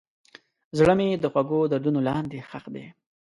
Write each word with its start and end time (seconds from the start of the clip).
زړه 0.77 0.93
مې 0.99 1.07
د 1.19 1.25
خوږو 1.33 1.59
دردونو 1.71 1.99
لاندې 2.09 2.45
ښخ 2.49 2.65
دی. 2.73 2.85